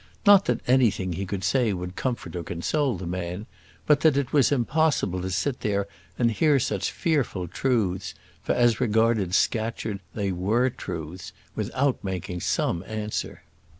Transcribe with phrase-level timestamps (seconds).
[0.25, 3.45] Not that anything he could say would comfort or console the man;
[3.85, 8.81] but that it was impossible to sit there and hear such fearful truths for as
[8.81, 13.43] regarded Scatcherd they were truths without making some answer.